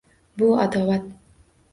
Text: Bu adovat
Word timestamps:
Bu 0.41 0.47
adovat 0.63 1.05